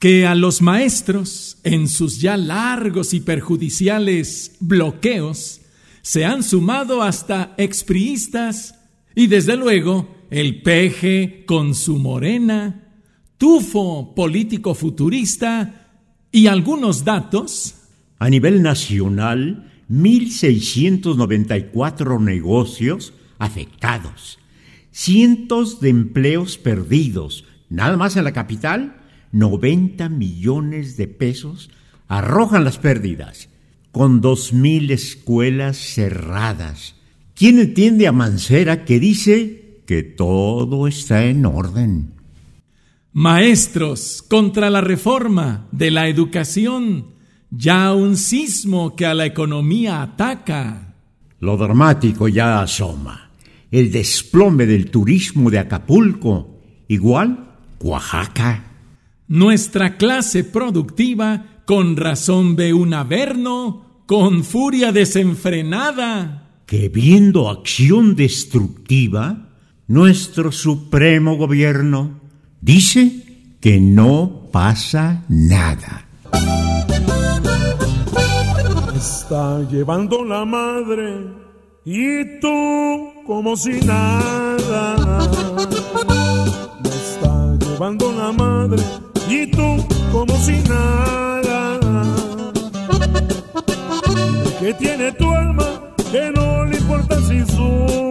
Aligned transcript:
que 0.00 0.26
a 0.26 0.34
los 0.34 0.62
maestros, 0.62 1.58
en 1.62 1.86
sus 1.86 2.20
ya 2.22 2.38
largos 2.38 3.12
y 3.12 3.20
perjudiciales 3.20 4.56
bloqueos, 4.58 5.60
se 6.00 6.24
han 6.24 6.42
sumado 6.42 7.02
hasta 7.02 7.52
expriistas 7.58 8.76
y 9.14 9.26
desde 9.26 9.56
luego 9.56 10.16
el 10.30 10.62
peje 10.62 11.44
con 11.46 11.74
su 11.74 11.98
morena, 11.98 12.94
tufo 13.36 14.14
político 14.14 14.74
futurista 14.74 15.90
y 16.32 16.46
algunos 16.46 17.04
datos. 17.04 17.74
A 18.18 18.30
nivel 18.30 18.62
nacional, 18.62 19.70
1.694 19.90 22.22
negocios 22.22 23.12
afectados, 23.38 24.38
cientos 24.92 25.80
de 25.80 25.90
empleos 25.90 26.56
perdidos, 26.56 27.44
nada 27.68 27.98
más 27.98 28.16
en 28.16 28.24
la 28.24 28.32
capital, 28.32 28.96
90 29.32 30.08
millones 30.08 30.96
de 30.96 31.08
pesos 31.08 31.70
arrojan 32.08 32.64
las 32.64 32.78
pérdidas, 32.78 33.48
con 33.92 34.20
2.000 34.22 34.90
escuelas 34.90 35.76
cerradas. 35.76 36.96
¿Quién 37.34 37.58
entiende 37.58 38.06
a 38.06 38.12
Mancera 38.12 38.84
que 38.84 39.00
dice 39.00 39.82
que 39.86 40.02
todo 40.02 40.86
está 40.86 41.24
en 41.24 41.46
orden? 41.46 42.12
Maestros 43.12 44.22
contra 44.28 44.70
la 44.70 44.80
reforma 44.80 45.66
de 45.72 45.90
la 45.90 46.08
educación, 46.08 47.06
ya 47.50 47.92
un 47.92 48.16
sismo 48.16 48.94
que 48.94 49.06
a 49.06 49.14
la 49.14 49.26
economía 49.26 50.02
ataca. 50.02 50.94
Lo 51.40 51.56
dramático 51.56 52.28
ya 52.28 52.62
asoma. 52.62 53.30
El 53.70 53.90
desplome 53.90 54.66
del 54.66 54.90
turismo 54.90 55.50
de 55.50 55.58
Acapulco, 55.58 56.60
igual 56.88 57.56
Oaxaca. 57.80 58.69
Nuestra 59.30 59.96
clase 59.96 60.42
productiva 60.42 61.62
con 61.64 61.96
razón 61.96 62.56
ve 62.56 62.74
un 62.74 62.92
averno, 62.92 64.02
con 64.06 64.42
furia 64.42 64.90
desenfrenada. 64.90 66.64
Que 66.66 66.88
viendo 66.88 67.48
acción 67.48 68.16
destructiva, 68.16 69.50
nuestro 69.86 70.50
supremo 70.50 71.36
gobierno 71.36 72.18
dice 72.60 73.54
que 73.60 73.78
no 73.78 74.48
pasa 74.50 75.24
nada. 75.28 76.08
Está 78.96 79.62
llevando 79.70 80.24
la 80.24 80.44
madre 80.44 81.26
y 81.84 82.40
tú 82.40 83.22
como 83.24 83.56
si 83.56 83.80
nada. 83.82 85.49
Llevando 87.80 88.12
la 88.12 88.30
madre 88.30 88.82
y 89.26 89.46
tú 89.46 89.82
como 90.12 90.36
si 90.36 90.58
nada. 90.68 91.80
¿Qué 94.60 94.74
tiene 94.74 95.10
tu 95.12 95.30
alma 95.30 95.64
que 96.12 96.30
no 96.30 96.66
le 96.66 96.76
importa 96.76 97.18
si 97.22 97.40
su 97.46 98.09